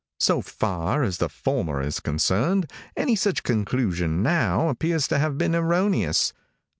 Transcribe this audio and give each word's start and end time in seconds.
So 0.19 0.41
far 0.41 1.03
as 1.03 1.19
the 1.19 1.29
former 1.29 1.79
is 1.79 1.99
concerned, 1.99 2.71
any 2.97 3.15
such 3.15 3.43
conclusion 3.43 4.23
now 4.23 4.67
appears 4.69 5.07
to 5.09 5.19
have 5.19 5.37
been 5.37 5.53
erroneous. 5.53 6.33